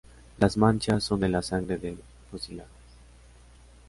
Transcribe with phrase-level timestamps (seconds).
[0.39, 1.99] Las manchas son de la sangre del
[2.31, 2.65] fusilado.